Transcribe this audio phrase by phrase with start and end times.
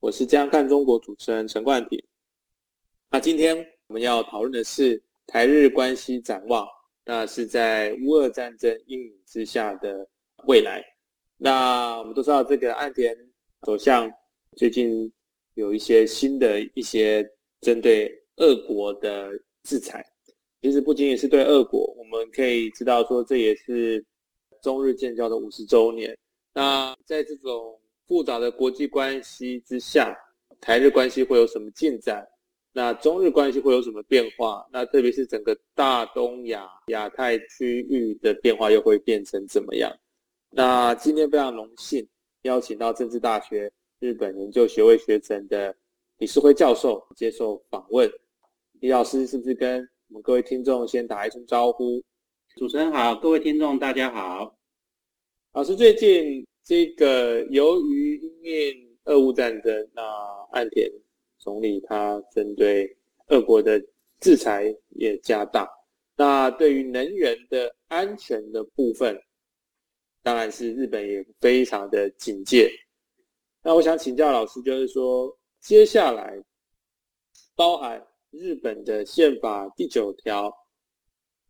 [0.00, 2.00] 我是《这样看中国》主持人陈冠廷。
[3.10, 3.56] 那今天
[3.88, 6.64] 我们要讨论的是台日关系展望，
[7.04, 10.08] 那是在乌俄战争阴影之下的
[10.46, 10.84] 未来。
[11.36, 13.12] 那我们都知道，这个岸田
[13.66, 14.08] 首相
[14.56, 15.12] 最近
[15.54, 17.28] 有一些新的一些
[17.60, 19.32] 针对俄国的
[19.64, 20.04] 制裁，
[20.62, 24.04] 其实不仅仅是对俄国，我们可以知道说，这也是
[24.62, 26.16] 中日建交的五十周年。
[26.54, 30.16] 那在这种复杂的国际关系之下，
[30.60, 32.26] 台日关系会有什么进展？
[32.72, 34.66] 那中日关系会有什么变化？
[34.72, 39.94] 那特别是整个大东亚、亚太区域的变化又会变成怎么样？
[40.50, 42.06] 那今天非常荣幸
[42.42, 45.74] 邀请到政治大学日本研究学位学程的
[46.16, 48.10] 李世辉教授接受访问。
[48.80, 52.02] 李老师是不是跟我们各位听众先打一声招呼？
[52.56, 54.56] 主持人好，各位听众大家好。
[55.52, 60.02] 老师，最近这个由于因应俄乌战争，那
[60.52, 60.86] 岸田
[61.38, 62.94] 总理他针对
[63.28, 63.82] 俄国的
[64.20, 65.66] 制裁也加大。
[66.14, 69.18] 那对于能源的安全的部分，
[70.22, 72.70] 当然是日本也非常的警戒。
[73.62, 76.38] 那我想请教老师，就是说接下来
[77.56, 80.54] 包含日本的宪法第九条，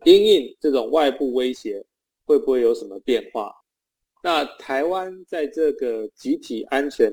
[0.05, 1.84] 因应这种外部威胁，
[2.24, 3.52] 会不会有什么变化？
[4.30, 7.10] 那台湾在这个集体安全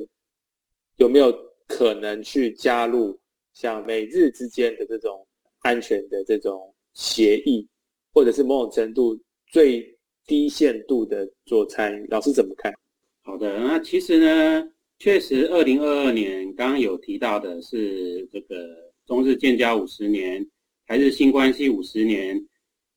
[0.97, 1.33] 有没有
[1.65, 3.17] 可能去加入
[3.53, 5.25] 像美日之间的这种
[5.59, 7.65] 安全的这种协议，
[8.13, 9.17] 或者是某种程度
[9.47, 12.05] 最低限度的做参与？
[12.09, 12.73] 老师怎么看？
[13.21, 18.57] 好的，那其实呢，确实，二零二二年刚刚有提到的是这个
[19.07, 20.45] 中日建交五十年，
[20.85, 22.37] 台日新关系五十年，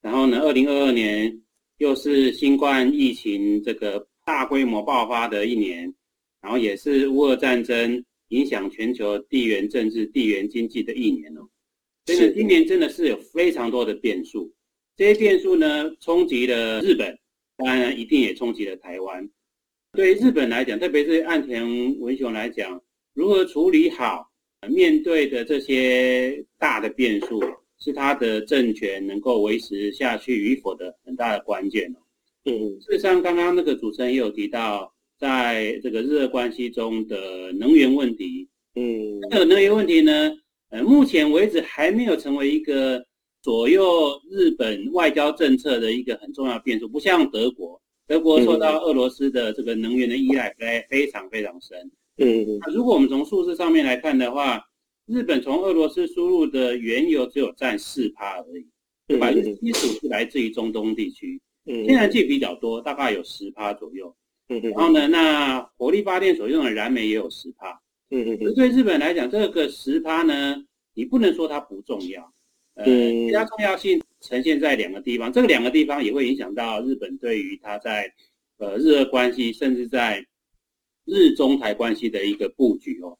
[0.01, 1.41] 然后呢，二零二二年。
[1.79, 5.91] 又是新冠疫情这个大规模爆发的一年，
[6.43, 11.49] 然后也是乌俄战争影响全球地缘政治、地缘经济的一年哦。
[12.05, 14.53] 所以今年真的是有非常多的变数，
[14.99, 17.19] 这些变数呢冲击了日本，
[17.57, 19.27] 当然一定也冲击了台湾。
[19.93, 21.65] 对日本来讲，特别是岸田
[21.99, 22.79] 文雄来讲，
[23.15, 24.31] 如何处理好
[24.69, 27.43] 面对的这些大的变数？
[27.81, 31.99] 是他的政权能够维持下去与否的很大的关键哦。
[32.49, 40.33] 嗯，事实上，刚刚那个主持人也有提到，在这个日俄关系中的能源问题，嗯，这个能源问题呢，
[40.71, 43.05] 呃，目前为止还没有成为一个
[43.43, 51.79] 左右日本外交政策的一个很重要变数，不像德国，德国受到俄罗斯的这个能源的依赖非非常非常深。
[52.17, 52.47] 嗯。
[52.47, 54.63] 嗯，如果我们从数字上面来看的话，
[55.07, 64.15] 日本从俄罗斯输入的原油只有占四趴而已，百分之七十五是来自于中东地区，天然气比较多，大概有十趴左右。
[64.49, 67.79] 然后呢，那火力发电所用的燃煤也有十趴。
[68.11, 70.57] 嗯嗯对日本来讲，这个十趴呢，
[70.95, 72.33] 你不能说它不重要，
[72.75, 72.87] 呃，
[73.35, 78.11] 它重要性呈现在两个地方，这个两个地方也会影响到日本对于它在
[78.57, 80.25] 呃日俄关系，甚至在
[81.05, 83.19] 日中台关系的一个布局哦。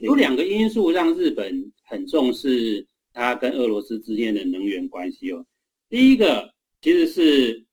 [0.00, 5.44] 有两个因素让日本很重视它跟俄罗斯之间的能源关系哦。
[5.90, 6.50] 第一个
[6.80, 7.64] 其实是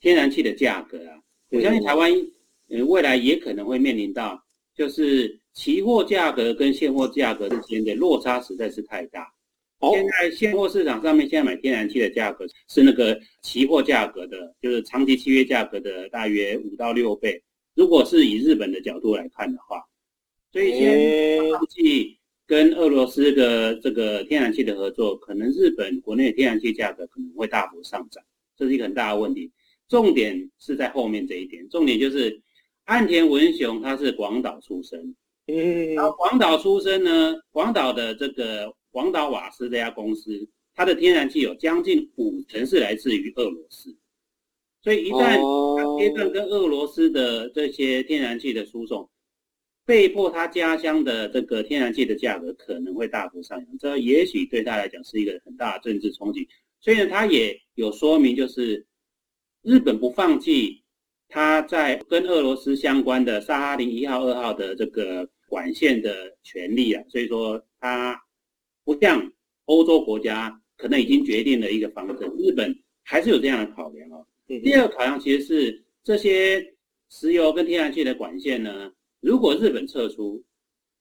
[0.00, 1.18] 天然气的价格啊，
[1.50, 2.12] 我相信台湾
[2.68, 4.42] 呃未来也可能会面临到，
[4.74, 9.26] 就是期货价格跟现货价格之间的落差实在是太大。
[9.92, 17.42] 现在现货市场上面现在买天然气的价格是那个期货价格的，就是长期契约价格的大约五到六倍。
[17.74, 19.82] 如果是以日本的角度来看的话。
[20.50, 28.24] 所以，先放弃跟俄罗斯的这个天然气的合作，可能日本国内天然气价格可能会大幅上涨，
[28.56, 29.52] 这是一个很大的问题。
[29.88, 32.40] 重点是在后面这一点，重点就是
[32.84, 35.14] 岸田文雄他是广岛出身，
[35.46, 43.96] 嗯，然后广岛出身呢，广岛的这个广岛瓦斯这家公司，它的天然气有将近五成是来自于俄罗斯，
[44.82, 45.36] 所以一旦
[45.76, 49.08] 它切断跟俄罗斯的这些天然气的输送。
[49.84, 56.46] 被迫他家乡的这个天然气的价格可能会大幅上扬，这也许对他来讲是一个很大的政治冲击。
[56.78, 58.84] 所以呢，他也有说明，就是
[59.68, 60.82] 日本不放弃
[61.28, 68.18] 它在跟俄罗斯相关的萨哈林一号、二号的这个管线的权利啊，所以说它
[68.82, 69.30] 不像
[69.66, 74.24] 欧洲国家可能已经决定了一个方针，日本还是有这样的考量哦。
[74.46, 76.64] 第二个考量其实是这些
[77.10, 80.42] 石油跟天然气的管线呢，如果日本撤出，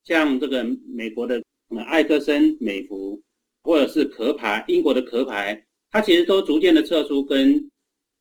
[0.03, 0.61] 像这个
[0.93, 1.41] 美国的
[1.85, 3.23] 艾克森美孚，
[3.63, 7.71] 或者是壳牌英国的壳牌，它其实都逐渐的撤出跟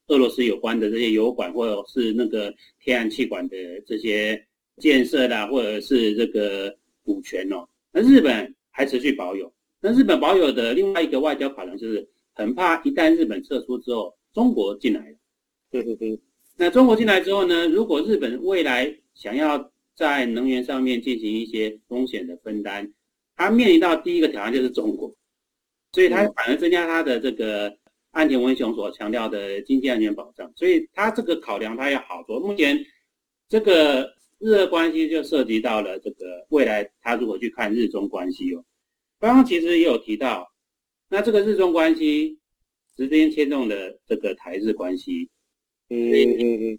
[0.09, 3.57] 俄罗斯有关的这些油管或者是那个天然气管的
[3.87, 4.41] 这些
[4.79, 7.67] 建设啦，或者是这个股权哦。
[7.93, 9.53] 那日本还持续保有。
[9.81, 15.15] 那日本保有的另外一个外交考量就是，很怕一旦日本撤出之后，中国进来。
[15.71, 16.19] 对对对。
[16.57, 17.69] 那中国进来之后呢？
[17.69, 22.91] 如果日本未来想要在能源上面进行一些风险的分担，
[23.37, 25.15] 它面临到第一个挑战就是中国，
[25.93, 27.77] 所以它反而增加它的这个
[28.17, 30.51] 岸田文雄所强调的经济安全保障。
[30.57, 32.41] 所以他这个考量他要好多。
[32.41, 32.79] 目前
[33.47, 38.65] 这个日俄关系就涉及到了这个未来他如果去看日中关系哦。
[39.21, 40.51] 刚刚其实也有提到，
[41.11, 42.39] 那这个日中关系
[42.97, 45.29] 直接牵动的这个台日关系。
[45.91, 46.79] 嗯嗯嗯，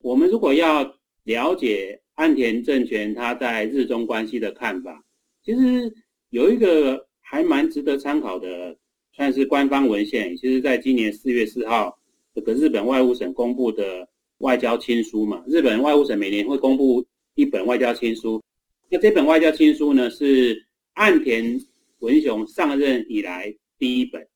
[0.00, 5.02] 我们如果要了解岸田政权他在日中关系的看法，
[5.44, 5.92] 其实
[6.30, 8.76] 有一个还蛮值得参考的，
[9.12, 10.36] 算是官方文献。
[10.36, 11.98] 其实在今年四月四号，
[12.34, 17.04] 这个日本外务省公布的外交亲书嘛，日本外务省每年会公布
[17.34, 18.42] 一本外交亲书。
[18.88, 21.60] 那这本外交亲书呢，是岸田
[22.00, 24.26] 文雄上任以来第一本。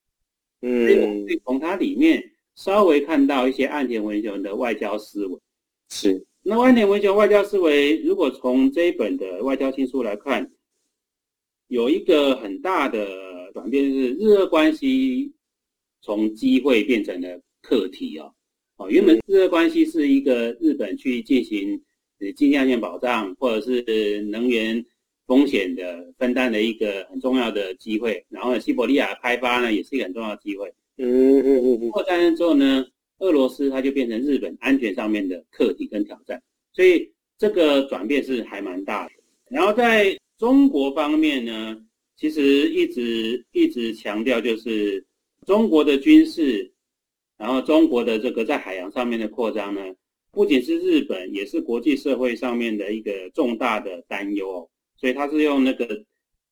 [0.62, 2.22] 嗯，从它里面。
[2.58, 5.38] 稍微看到一些岸田文雄的外交思维，
[5.90, 10.50] 是那岸田文雄外交思维，如果从这一本的外交亲书来看，
[11.68, 13.06] 有一个很大的
[13.56, 15.32] 转变是日俄关系
[16.02, 18.30] 从机会变成了课题哦。
[18.76, 21.80] 哦，原本日俄关系是一个日本去进行
[22.36, 24.84] 经济安全保障或者是能源
[25.26, 30.70] 风险的分担的一个很重要的机会，然后西伯利亚开发呢也是一个很重要的机会。
[30.98, 32.86] 嗯嗯嗯，破战争之后呢，
[33.20, 36.42] 俄罗斯它就变成日本安全上面的课题跟挑战，
[36.74, 39.12] 所以这个转变是还蛮大的。
[39.48, 41.82] 然后在中国方面呢，
[42.16, 45.04] 其实一直一直强调就是
[45.46, 46.72] 中国的军事，
[47.36, 49.82] 然后中国的这个在海洋上面的扩张呢，
[50.32, 54.68] 不仅是日本，也是国际社会上面的一个重大的担忧哦。
[54.96, 55.86] 所以它是用那个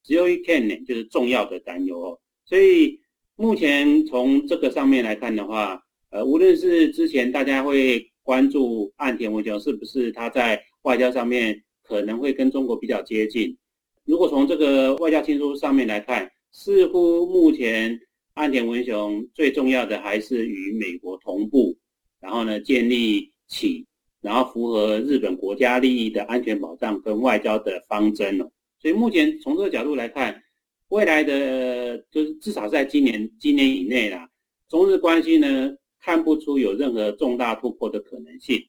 [0.02, 3.00] 只有一 can 就是重要的担忧哦，所以。
[3.36, 13.58] 目前从这个上面来看的话，呃，无论是之前大家会关注岸田文雄是不是他在外交上面可能会跟中国比较接近，
[14.04, 17.98] 如果从这个外交亲书上面来看，似乎目前
[18.34, 21.76] 岸田文雄最重要的还是与美国同步，
[22.20, 23.86] 然后呢建立起
[24.20, 28.50] 然后符合日本国家利益的安全保障跟外交的方针哦。
[28.80, 30.40] 所以目前从这个角度来看。
[30.88, 34.28] 未来的就是至少在今年今年以内啦，
[34.68, 38.62] 中日关系呢看不出有任何重大突破的可能性。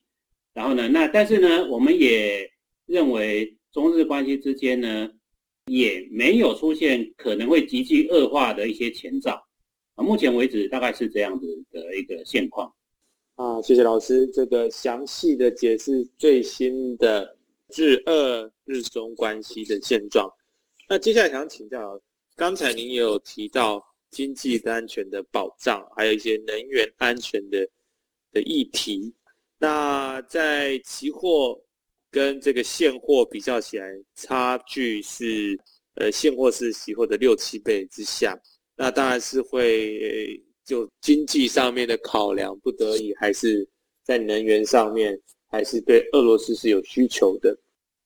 [0.52, 2.50] 然后呢，那但是呢，我们也
[2.86, 5.08] 认为中日关系之间呢
[5.66, 9.44] 也没有出现可能会急剧恶化的一些前兆
[9.94, 10.02] 啊。
[10.02, 12.72] 目前为止大概是这样子的一个现况。
[13.34, 17.36] 啊，谢谢老师这个详细的解释最新的
[17.74, 20.30] 日俄日中关系的现状。
[20.88, 22.00] 那接下来想请教。
[22.38, 27.66] 刚才您也有提到经济的安全的保障，还有一些能源安全的
[28.30, 29.10] 的议题。
[29.56, 31.58] 那在期货
[32.16, 35.54] 跟这个现货比较起来，差距是
[35.96, 38.34] 呃现货是期货的六七倍之下。
[38.74, 43.68] 那当然是会就经济上面的考量，不得已还是
[44.02, 45.14] 在能源上面，
[45.50, 47.54] 还是对俄罗斯是有需求的。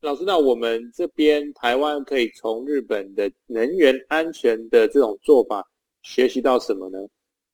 [0.00, 5.64] 老师，那我们这边台湾可以从日本的能源安全的这种做法
[6.02, 6.98] 学习到什么呢？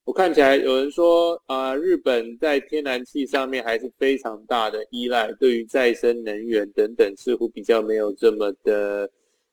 [0.07, 9.11] 我看起来有人说，啊，日本在天然气上面还是非常大的依赖，对于再生能源等等，似乎比较没有这么的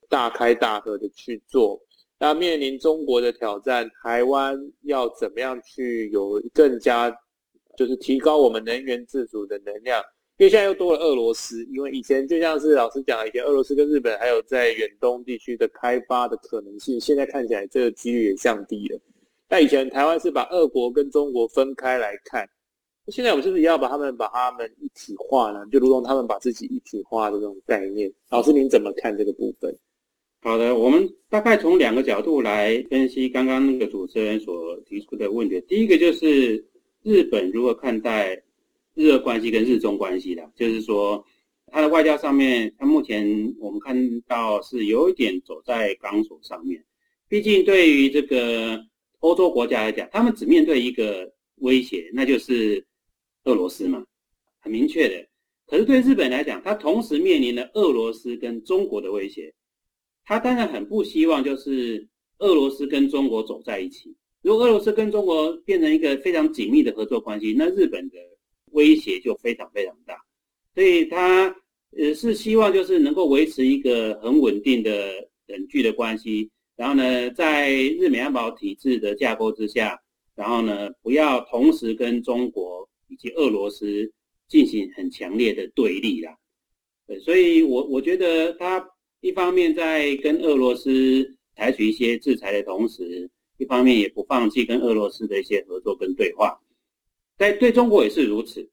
[0.07, 1.81] 大开大合的去做。
[2.19, 7.11] 那面临中国的挑战，台湾要怎么样去有更加，
[7.75, 9.99] 就是提高我们能源自主的能量？
[10.37, 18.99] 因为现在又多了俄罗斯，因为以前就像是老师讲，以前俄罗斯跟日本还有在远东地区的开发的可能性，现在看起来这个几率也降低了。
[19.49, 22.47] 那以前台湾是把俄国跟中国分开来看，
[23.07, 25.65] 现在我们是不是也要把他们把他们一体化呢？
[25.71, 28.11] 就如同他们把自己一体化的这种概念。
[28.29, 29.75] 老师您怎么看这个部分？
[30.41, 35.61] 好的，我们大概从两个角度来分析刚刚那个主持人所提出的问题。
[35.67, 36.65] 第一个就是
[37.01, 38.41] 日本如何看待。
[38.95, 41.25] 日俄关系跟日中关系的，就是说，
[41.71, 43.25] 它的外交上面，它目前
[43.59, 46.79] 我们看到是有一点走在钢索上面。
[47.27, 48.79] 毕竟对于这个
[49.23, 52.85] 欧洲国家来讲，他们只面对一个威胁，那就是
[53.45, 54.05] 俄罗斯嘛，
[54.59, 55.25] 很明确的。
[55.65, 59.53] 可是对日本来讲，它同时面临了俄罗斯跟中国的威胁，
[60.25, 62.05] 他当然很不希望就是
[62.39, 64.13] 俄罗斯跟中国走在一起。
[64.41, 68.17] 如果俄罗斯跟中国变成一个非常紧密的合作关系，那日本的
[68.71, 70.17] 威胁就非常非常大。
[70.75, 71.47] 所以他
[71.97, 79.99] 呃是希望就是能够维持一个很稳定的等距的关系，然后呢，在日美安保体制的架构之下，
[80.35, 84.11] 然后呢不要同时跟中国以及俄罗斯
[84.47, 86.35] 进行很强烈的对立啦。
[87.07, 88.83] 对，所以我我觉得他
[89.21, 93.29] 一方面在跟俄罗斯采取一些制裁的同时。
[93.57, 96.59] 一方面也不放弃跟俄罗斯的一些合作跟对话，
[97.37, 98.67] 在对中国也是如此。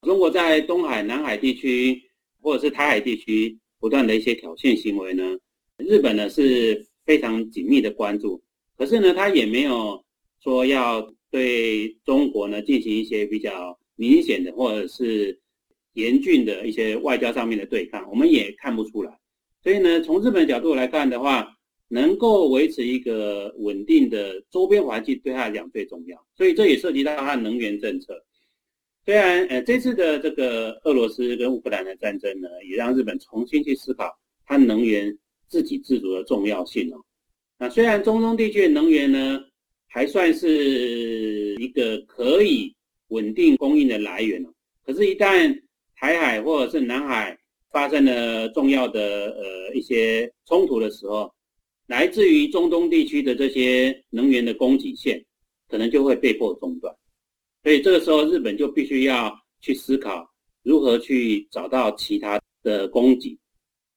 [0.00, 2.02] 中国在东海、南海地区
[2.40, 5.38] 或者是台海地区不断的一些挑衅行为呢，
[5.76, 8.42] 日本呢是非常紧密的关注。
[8.76, 10.04] 可是呢，他也没有
[10.44, 15.40] 说要对中国呢进行一些比较明显的或者是
[15.94, 19.18] 严峻的一些外交上面的对抗，我们也看不出来。
[19.62, 21.48] 所以呢，从日本角度来看的话，
[21.88, 26.22] 能够维持一个稳定的周边环境，对他来讲最重要。
[26.36, 28.22] 所以这也涉及到他能源政策。
[29.04, 34.04] 虽然呃这次的这个俄罗斯跟乌克兰的战争呢，也让日本重新去思考
[34.44, 37.00] 它能源自给自足的重要性哦。
[37.58, 39.40] 那虽然中东地区的能源呢，
[39.88, 42.74] 还算是一个可以
[43.08, 44.48] 稳定供应的来源哦，
[44.84, 45.60] 可是，一旦
[45.96, 47.36] 台海或者是南海
[47.70, 51.32] 发生了重要的呃一些冲突的时候，
[51.86, 55.24] 来自于中东地区的这些能源的供给线，
[55.68, 56.94] 可能就会被迫中断，
[57.62, 60.30] 所以这个时候日本就必须要去思考
[60.62, 63.36] 如何去找到其他的供给。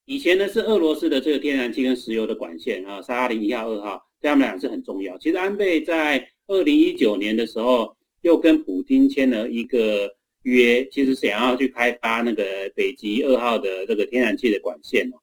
[0.04, 5.16] 以前呢是俄罗斯的这个天然气跟石油的管线啊，萨哈林一号、二号，对他们俩是很重要。
[5.18, 12.44] 其实安倍在二零一九年的时候又跟普京签了一个约，其实想要去开发那个
[12.74, 15.16] 北极二号的这个天然气的管线哦。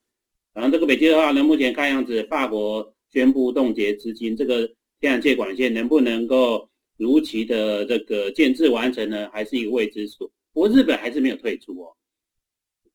[0.54, 4.66] 然后这个北极二号呢，目前看样子法国宣布冻结资金，这个
[5.00, 10.32] 天然气管线能不能够如期的这个建制完成呢，还是一个未知数。
[10.54, 11.94] 不过日本还是没有退出哦，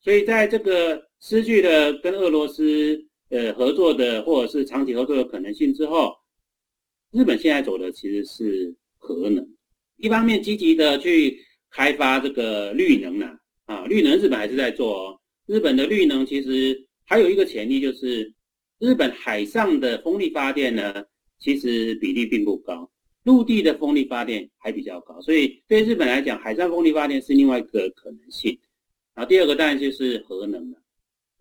[0.02, 6.14] 所以在这个失去了跟俄罗斯呃合作的或者是长期合作的可能性之后，
[7.12, 9.42] 日本现在走的其实是核能，
[9.96, 11.38] 一方面积极的去
[11.70, 13.26] 开发这个绿能呢，
[13.64, 16.86] 啊，绿能日本还是在做哦，日本的绿能其实。
[17.06, 18.32] 还有一个潜力就是，
[18.78, 21.04] 日本海上的风力发电呢，
[21.38, 22.90] 其实比例并不高，
[23.24, 28.58] 陆地的风力发电还比较高，所以对日本来讲，海上风力发电是另外一个可能性。
[29.14, 30.78] 然后第二个当然就是核能了。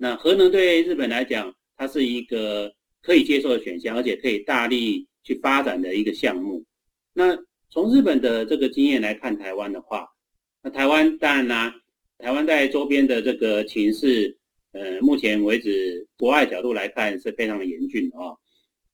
[0.03, 2.69] 那核能对日本来讲，它是一个
[3.01, 6.61] 可以接受的选项，而且可以大力去发展的一个项目。
[7.13, 7.37] 那
[7.69, 10.05] 从日本的这个经验来看，台湾的话，
[10.61, 11.73] 那台湾当然啦，
[12.17, 14.37] 台湾在周边的这个情势。
[14.73, 18.35] 呃，目前为止，国外角度来看是非常的严峻哦。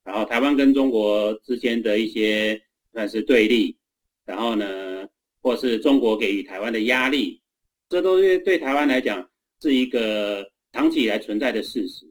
[0.04, 2.62] 然后台湾跟中国之间的一些
[2.92, 3.75] 算是对立，
[4.25, 5.08] 然后呢，
[5.42, 7.42] 或是中国给予台湾的压力，
[7.88, 9.28] 这都是对台湾来讲
[9.62, 12.05] 是一个长期以来存在的事实。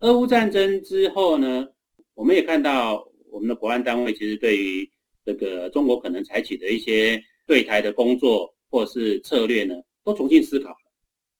[0.00, 1.66] 俄乌战争之后呢，
[2.14, 4.90] 我们也看到我们的国安单位其实对于
[5.24, 10.76] 这个中国可能采取的一些对台的工作或是策略呢，都重新思考了。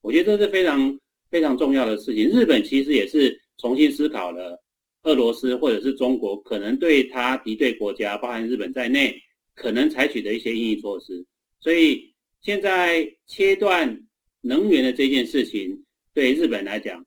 [0.01, 0.99] 我觉得这是非常。
[1.33, 4.63] 非常重要的事情，日本其实也是重新思考了
[5.05, 9.19] 俄罗斯或者是中国可能对他敌对国家，包含日本在内，
[9.55, 11.25] 可能采取的一些应对措施。
[11.59, 13.99] 所以现在切断
[14.43, 15.83] 能源的这件事情，
[16.15, 17.05] 对日本来讲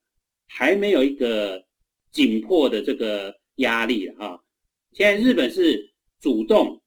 [0.47, 1.63] 还没有一个
[2.12, 4.39] 紧迫的这个压力啊。
[4.93, 6.81] 现在日本是主动，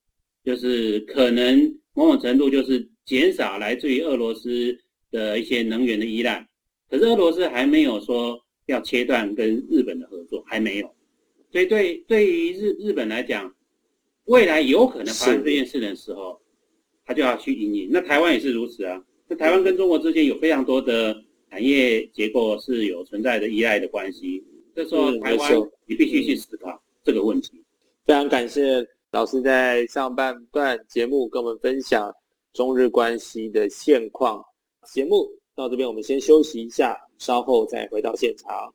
[0.45, 4.77] 就是可能某种程度就是减少来自于俄罗斯
[5.11, 6.47] 的一些能源的依赖。
[6.89, 10.95] 可是俄罗斯还没有说要切断跟日本的合作，还没有。
[11.53, 13.55] 所以对对于日日本来讲，
[14.25, 16.41] 未来有可能发生这件事的时候，
[17.05, 17.89] 他就要去引领。
[17.91, 19.03] 那台湾也是如此啊。
[19.27, 24.45] 那台湾跟中国之间有非常多的产业结构是有存在的依赖的关系。
[24.75, 25.53] 这时候台湾
[25.87, 27.63] 你必须去思考这个问题。
[28.05, 32.13] 非常感谢老师在上半段节目跟我们分享
[32.53, 34.45] 中日关系的现况。
[34.93, 35.29] 节目。
[35.59, 38.73] 到这边，我们先休息一下，稍后再回到现场。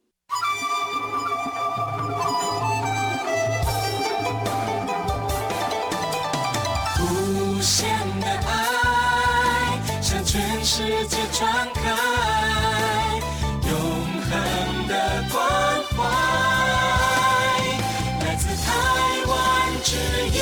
[10.54, 11.90] 全世界传开
[13.68, 13.74] 永
[14.22, 14.94] 恒的
[15.32, 15.42] 关
[15.90, 15.98] 怀
[18.24, 18.72] 来自台
[19.28, 19.34] 湾
[19.84, 20.38] 之一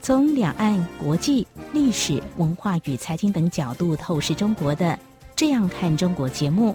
[0.00, 4.98] 从两岸国际历史文化与财经等角度透视中国的
[5.36, 6.74] 这样看中国节目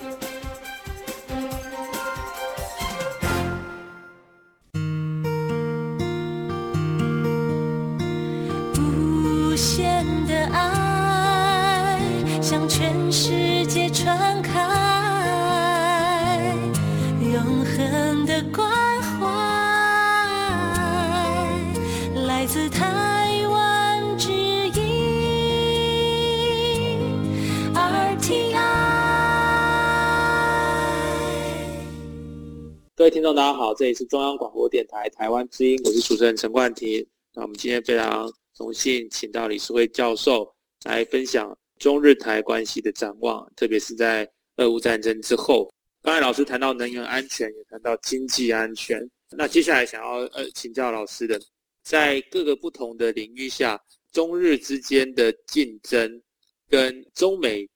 [33.61, 37.07] 好，这里是中央广播电台台湾之音，我是主持人陈冠廷。
[37.35, 38.27] 那我们今天非常
[38.57, 40.51] 荣幸请到李世辉教授
[40.85, 45.71] 来分享中日台关系的展望，特别是在俄乌战争之后。
[46.01, 48.99] 刚才老师谈到能源安全，也谈到经济安全。
[49.29, 51.39] 那接下来想要呃请教老师的，
[51.83, 53.79] 在各个不同的领域下，
[54.11, 56.19] 中日之间的竞争
[56.67, 57.69] 跟中美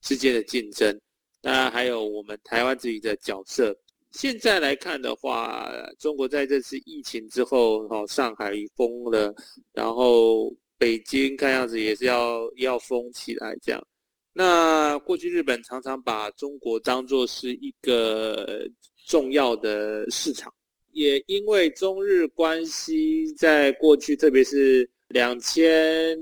[0.00, 1.00] 之间的竞争，
[1.40, 3.72] 当然还有我们台湾自己的角色。
[4.14, 9.34] 现在来看的话，中国在这次疫情之后，哦，上海封了，
[9.72, 13.86] 然后北京看样子也是要要封起来这样。
[14.32, 18.64] 那过去日本常常把中国当作是一个
[19.04, 20.52] 重要的市场，
[20.92, 26.16] 也因为中日关系在过去，特别是两千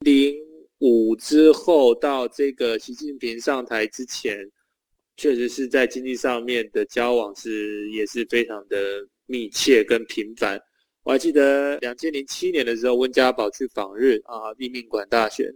[0.00, 0.36] 零
[0.78, 4.38] 五之后到这个习近平上台之前。
[5.18, 10.58] 确实是在经济上面的交往是也是非常的密切跟频繁。
[11.02, 15.46] 我还记得两千零七年的时候，温家宝去访日啊，立命馆大选，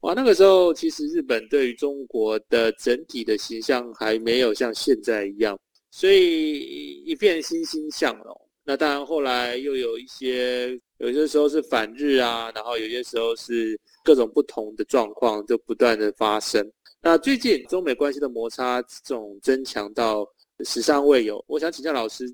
[0.00, 5.58] 哇，那个时候其实日本对于中国的整体的形象还没有像现在一样，
[5.90, 8.40] 所以一片欣欣向荣。
[8.64, 16.70] 那当然后来又有一些，有些时候是反日啊，然后有些时候是各种不同的状况就不断的发生。
[17.00, 20.26] 那最近中美关系的摩擦这种增强到
[20.64, 22.24] 史上未有，我想请教老师，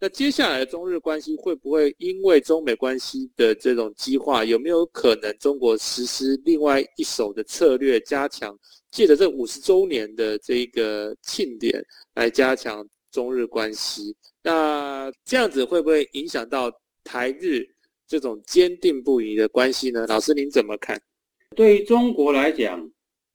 [0.00, 8.58] 那接下来中日关系会不会因为中美关系的这种激化，有没有可能中国实施另外一手的策略，加强
[8.90, 11.80] 借着这五十周年的这个庆典
[12.14, 14.14] 来加强中日关系？
[14.42, 16.68] 那这样子会不会影响到
[17.04, 17.64] 台日
[18.08, 20.04] 这种坚定不移的关系呢？
[20.08, 21.00] 老师您怎么看？
[21.54, 22.90] 对于中国来讲。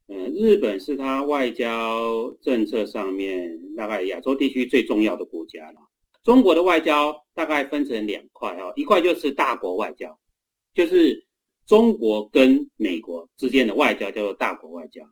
[0.08, 5.80] 嗯，日本是它外交政策上面大概亚洲地区最重要的国家了。
[6.24, 10.16] 中国的外交大概分成两块哦，一块就是大国外交，
[10.74, 11.26] 就是
[11.66, 15.04] 中国跟美国之间的外交叫做大国外交；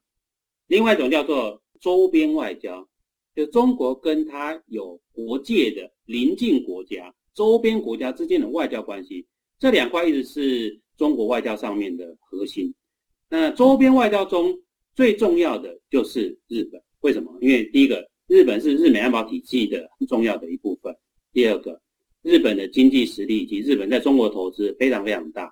[0.68, 2.88] 另外一种叫做周边外交，
[3.36, 9.26] 就中国跟它有国界的邻近国家、周边国家之间的外交关系。
[9.58, 12.74] 这两块一直是中国外交上面的核心。
[13.30, 14.56] 那周边外交中，
[14.96, 17.36] 最重要的就是日本，为什么？
[17.42, 20.94] 因为第一个，日本是日美安保体系的很重要的一部分；
[21.32, 21.82] 第二个，
[22.22, 25.52] 日本的经济实力以及日本在中国投资非常非常大，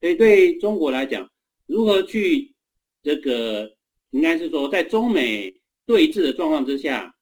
[0.00, 1.30] 所以对中国来讲，
[1.66, 2.52] 如何去
[3.02, 3.70] 这个，
[4.10, 5.54] 应该是说在中美
[5.86, 7.14] 对峙的状况之下，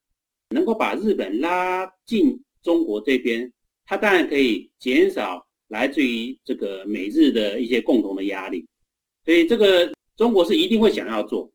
[0.49, 3.53] 能够把日本拉进中国这边，
[3.85, 8.67] 它当然可以减少来自于这个美日的一些共同的压力，
[9.25, 11.51] 所以这个中国是一定会想要做。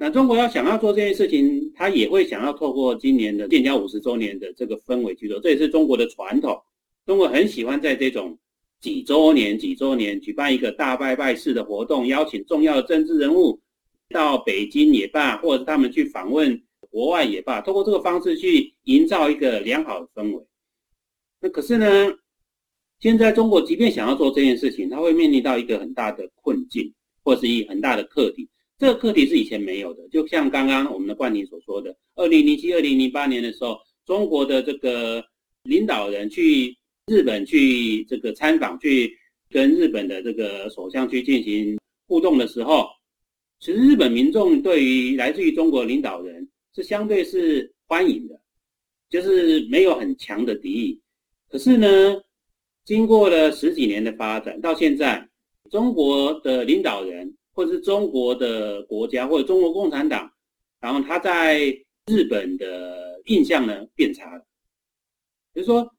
[0.00, 6.56] 那中国要想要做这件事情，他也会想要透过今年的建交五十周年的这个氛围去做，这也是中国的传统。
[7.04, 8.38] 中国很喜欢在这种
[8.80, 13.60] 几周年、几周年举办一个大拜拜式的活动，邀请重要的政治人物
[14.10, 20.46] 到北京也罢，或者是他们去访问国外也罢，通过这个方式去营造一个良好的氛围。
[21.40, 21.86] 那可是呢，
[23.00, 28.48] 现在中国即便想要做这件事情，它会面临到一个很大的困境，或是一很大的课题。
[28.78, 35.22] 这个课题是以前没有的，就像刚刚我们的冠廷所说的，二零零七、二零零八年的时候，中国的这个
[35.64, 39.12] 领导人去日本去这个参访，去
[39.50, 42.86] 跟日本的这个首相去进行互动的时候，
[43.58, 48.40] 其实日本民众对于来自于中国领导人是相对是欢迎的，
[49.10, 51.00] 就是没有很强的敌意。
[51.48, 52.22] 可是呢，
[52.84, 55.28] 经过了十几年的发展，到现在，
[55.68, 60.30] 中国的领导人或是中国的国家或者中国共产党，
[60.78, 61.58] 然后他在
[62.06, 64.46] 日本的印象呢变差了，
[65.52, 65.92] 就是说。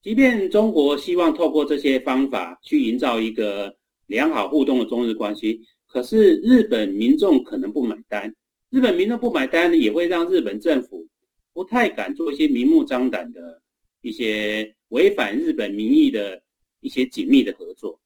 [0.00, 3.72] 即便中国希望透过这些方法去营造一个
[4.06, 8.34] 良好互动的中日关系，可是日本民众可能不买单。
[8.70, 11.06] 日本民众不买单呢，也会让日本政府
[11.52, 13.62] 不太敢做一些明目张胆的
[14.00, 16.42] 一些违反日本民意的
[16.80, 18.00] 一些紧密的合作。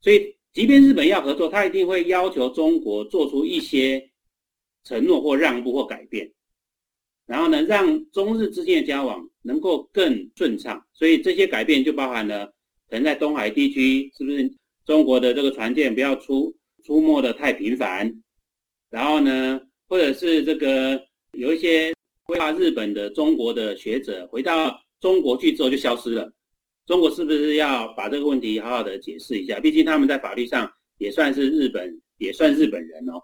[0.00, 4.02] 所以，即便日本要合作，他一定会要求中国做出一些
[4.84, 6.32] 承诺或让步或改变。
[7.26, 12.46] 然后呢，让中日之间的交往能够更顺畅，所以这些改变就包含了
[12.88, 14.50] 可能在东海地区，是不是
[14.86, 18.10] 中国的这个船舰不要出出没的太频繁？
[18.88, 20.98] 然后呢，或者是这个
[21.32, 21.92] 有一些
[22.22, 26.32] 规划日本的中国的学者回到中国去之后就消失了，
[26.86, 29.60] 中国是不是要把这个问题好好的解释一下？
[29.60, 33.22] 毕竟他们在法律上也算是日本，也算日本人哦。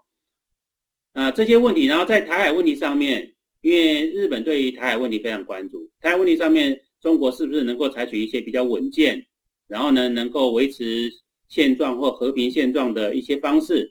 [1.13, 3.29] 啊，这些问题，然后在台海问题上面。
[3.61, 9.25] 因为日本对于台海问题非常关注，台海问题上面，中国是不是能够采取一些比较稳健，
[9.69, 11.09] 然后呢，能够维持
[11.47, 13.89] 现状或和平现状的一些方式，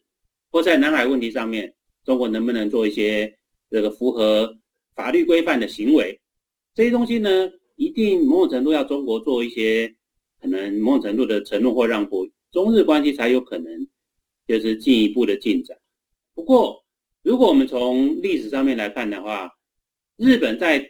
[0.50, 1.72] 或在南海问题上面，
[2.04, 3.34] 中国能不能做一些
[3.70, 4.54] 这个符合
[4.94, 6.20] 法律规范的行为？
[6.74, 7.50] 这些东西呢，
[7.82, 9.92] 一定某种程度要中国做一些
[10.40, 13.88] 可能某种程度的承诺或让步，中日关系才有可能
[14.46, 15.76] 就是进一步的进展。
[16.32, 16.84] 不过，
[17.22, 19.50] 如果我们从历史上面来看的话，
[20.16, 20.88] 日本在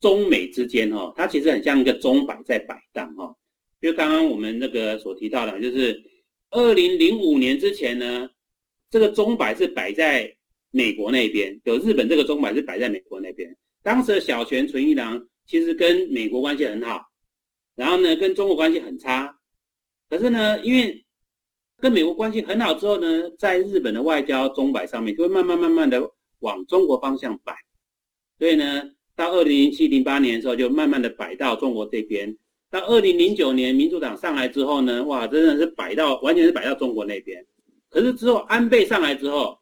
[0.00, 3.36] 中美之间，哈，它其实很像一个钟摆在摆荡，哈。
[3.80, 6.02] 就刚刚我们那个所提到的，就是
[6.50, 8.30] 二零零五年之前呢，
[8.90, 10.34] 这个钟摆是摆在
[10.70, 13.54] 美国那边，有日本这个钟摆是摆在美国那边。
[13.82, 17.04] 当时的小泉纯一郎其实跟美国关系很好，
[17.74, 19.36] 然后呢，跟中国关系很差。
[20.08, 21.04] 可是呢，因为
[21.78, 26.00] 跟美国关系很好之后呢，在日本的外交钟摆上面就会慢慢慢慢的
[26.40, 27.54] 往中国方向摆。
[28.38, 28.82] 所以呢，
[29.14, 32.36] 到二零零七零八年的时候，就慢慢的摆到中国这边。
[32.70, 37.44] 到二零零九年民主党上来之后呢，哇，真的是摆到完全是摆到中国那边。
[37.90, 39.58] 可是之后安倍上来之后，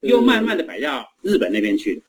[0.00, 2.02] 又慢慢的摆到日本那边去了。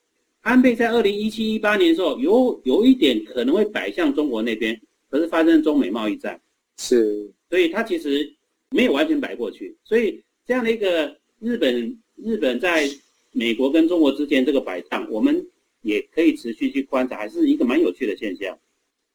[0.43, 4.79] 安倍在二零一七一八年的时候，有有一点可能会摆向中国那边，
[5.09, 6.39] 可是发生中美贸易战，
[6.77, 8.31] 是，所以他其实
[8.69, 9.75] 没有完全摆过去。
[9.83, 12.87] 所以这样的一个日本日本在
[13.33, 15.45] 美国跟中国之间这个摆荡，我们。
[15.83, 18.57] 也可以持续去观察，还是一个蛮有趣的现象。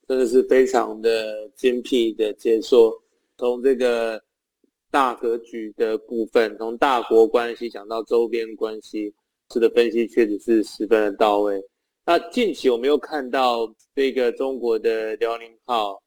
[0.07, 2.95] 真的是非常的精辟的解说，
[3.39, 4.23] 从这个
[4.91, 9.11] 大格局的部分，从大国关系讲到周边关系，
[9.53, 11.63] 是的分析确实是十分的到位。
[12.07, 16.01] 那近期我们又看到这个中国的辽宁号，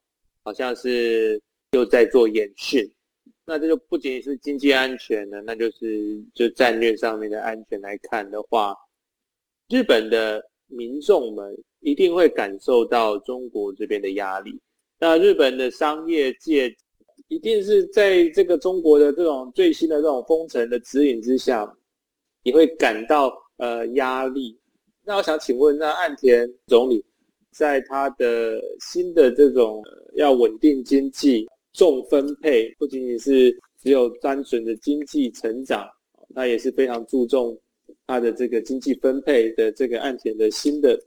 [0.44, 2.90] 好像是又在做演训，
[3.46, 8.76] 那这就不仅是经济安全的，那就是就战略上面的安全来看的话，
[9.70, 10.44] 日本的。
[10.74, 14.58] 民众们一定会感受到中国这边的压力。
[14.98, 16.74] 那日本的商业界
[17.28, 21.70] 一定是在这个中国的这种最新的这种封城的指引之下，
[22.44, 24.58] 你会感到呃压力。
[25.04, 27.04] 那我想请问，那岸田总理
[27.52, 29.82] 在他的新的这种
[30.16, 33.52] 要稳定经济、重分配，不仅仅是
[33.82, 35.88] 只有单纯的经济成长，
[36.30, 37.60] 那也是非常注重。
[38.08, 41.00] 他的这个经济分配的这个案田的新的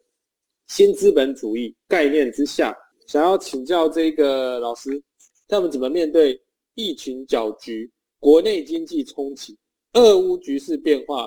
[0.69, 2.75] 新资本主义概念之下，
[3.07, 5.03] 想要请教这个老师，
[5.47, 6.39] 他们怎么面对
[6.75, 9.57] 疫情搅局、国内经济冲击、
[9.95, 11.27] 俄乌局势变化？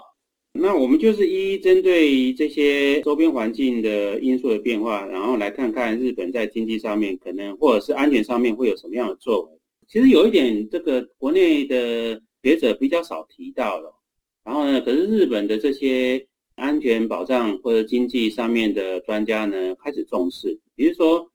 [0.53, 9.60] 那我们就是一一针对这些周边环境的因素的变化，然后来看看日本在经济上面可能或者是安全上面会有什么样的作为。
[9.88, 13.93] 其实有一点，这个国内的学者比较少提到了。
[14.43, 14.80] 然后呢？
[14.82, 16.25] 可是日本的这些
[16.56, 20.58] 安全保障或者经济上面的专家呢，开始重视。
[20.73, 21.30] 比如说，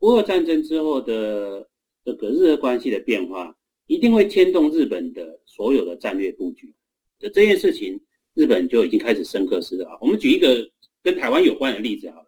[0.00, 1.66] 乌俄战争之后的
[2.04, 3.54] 这个日俄关系的变化，
[3.88, 6.72] 一定会牵动日本的所有的战略布局。
[7.18, 8.00] 就这件事情，
[8.34, 9.98] 日本就已经开始深刻思考。
[10.00, 10.64] 我们举一个
[11.02, 12.26] 跟台湾有关的例子好了。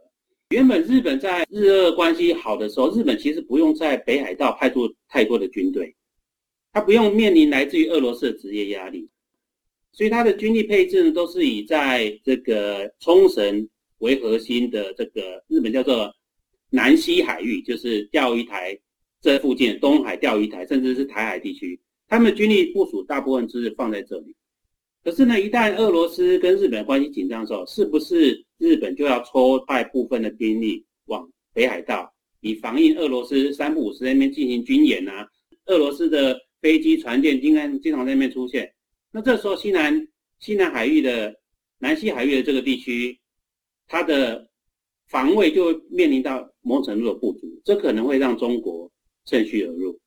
[0.50, 5.94] 原本日本在日俄关系好的时候，日本其实不用在北海道派出太多的军队，
[6.72, 9.08] 他不用面临来自于俄罗斯的职业压力。
[9.92, 13.68] 所以它的军力配置呢，都是以在这个冲绳
[13.98, 16.12] 为核心的这个日本叫做
[16.70, 18.78] 南西海域，就是钓鱼台
[19.20, 21.78] 这附近东海钓鱼台，甚至是台海地区，
[22.08, 24.34] 他们军力部署大部分是放在这里。
[25.02, 35.28] 可是呢，一旦俄罗斯跟日本关系紧张的时候，是不是日本就要抽派部分的兵力往北海道，以防应俄罗斯三不五时那边进行军演啊？
[35.66, 38.70] 俄罗斯的飞机、船舰经常经常在那边出现，
[39.10, 40.06] 那这时候西南
[40.38, 41.34] 西南海域的
[41.78, 43.18] 南西海域的这个地区，
[43.86, 44.48] 它的
[45.08, 48.90] 防卫就面临到某种程度的不足，这可能会让中国
[49.24, 49.98] 趁虚而入，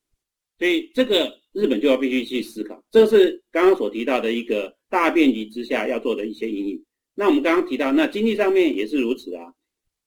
[0.58, 6.84] 所以这个日本就要必须去思考，这是刚刚所提到的一个大变局之下要做的一些阴影。
[7.16, 9.54] 那我们刚刚提到，那经济上面也是如此啊，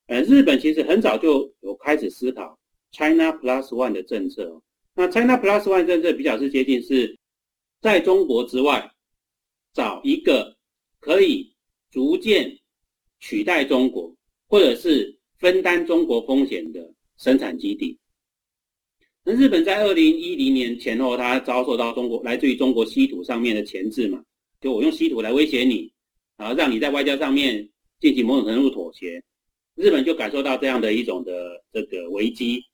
[0.09, 2.59] 呃，日本其实很早就有开始思考
[2.91, 4.61] China Plus One 的政策。
[4.95, 7.17] 那 China Plus One 政策比较是接近是，
[7.81, 8.91] 在中国之外
[9.73, 10.57] 找一个
[10.99, 11.55] 可以
[11.91, 12.59] 逐渐
[13.21, 14.15] 取代中国，
[14.49, 17.99] 或者是分担中国风险的生产基地。
[19.29, 24.25] 那日本在二零一零年前后，它遭受到中国来自于中国稀土上面的钳制嘛，
[24.61, 25.93] 就我用稀土来威胁你，
[26.37, 29.21] 然后让你在外交上面进行某种程度妥协，
[29.75, 32.65] 日本就感受到这样的一种的这个危机，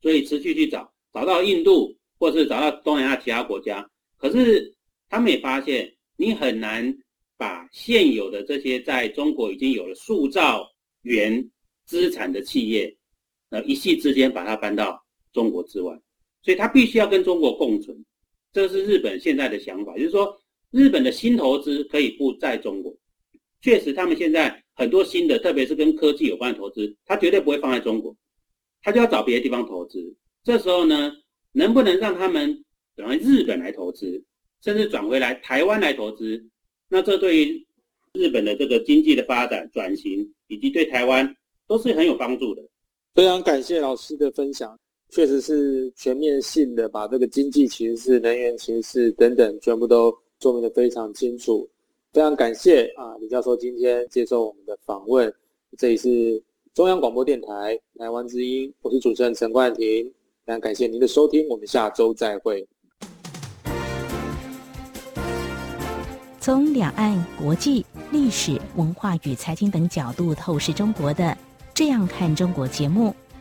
[0.00, 0.88] 所以持续去找。
[1.12, 3.84] 找到印度，或是找到东南亚其他国家，
[4.18, 4.72] 可是
[5.08, 6.96] 他们也发现，你很难
[7.36, 10.64] 把现有的这些在中国已经有了数兆
[11.02, 11.44] 元
[11.86, 12.96] 资产的企业，
[13.50, 15.02] 呃，一夕之间把它搬到
[15.36, 15.92] 中国之外，
[16.42, 17.94] 所以他必须要跟中国共存。
[18.54, 22.96] 这是日本现在的想法，就是说，日本的新投资可以不在中国。
[23.60, 28.16] 确实，他们现在很多新的，特别是跟科技有关的投资，他绝对不会放在中国，
[28.82, 30.16] 他就要找别的地方投资。
[30.42, 31.12] 这时候呢，
[31.52, 32.64] 能不能让他们
[32.96, 34.24] 转回日本来投资，
[34.62, 36.42] 甚至转回来台湾来投资？
[36.88, 37.66] 那这对于
[38.14, 42.62] 日本的这个经济的发展转型，以及对台湾都是很有帮助的。
[43.14, 44.78] 非常感谢老师的分享，
[45.10, 51.68] 确实是全面性的把这个经济形势、能源形势等等全部都说明的非常清楚。
[52.12, 55.32] 非常感谢啊，李教授今天接受我们的访问。
[55.78, 56.42] 这里是
[56.74, 60.04] 中央广播电台台湾之音，我是主持人陈冠廷。
[60.44, 62.66] 非常感谢您的收听，我们下周再会。
[66.40, 71.24] 从两岸、国际、历史文化与财经等角度透视中国的
[71.74, 73.12] 《这样看中国》节目，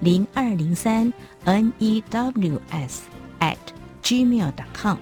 [0.00, 1.12] 零二零三
[1.44, 3.02] n e w s
[3.40, 3.56] at
[4.02, 4.96] gmail dot com。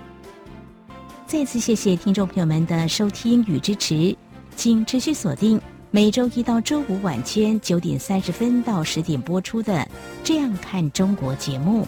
[1.27, 4.17] 再次谢谢听众朋友们的收听与支持，
[4.57, 9.73] 请持续锁定每周一到周五晚间九点三十分到十点播出的
[10.25, 11.87] 《这样看中国》节目。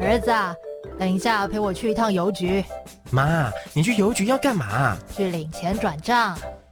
[0.00, 0.54] 儿子，啊，
[0.98, 2.64] 等一下陪我去一趟邮局。
[3.10, 4.96] 妈，你去邮局要干嘛？
[5.16, 6.38] 去领钱转账。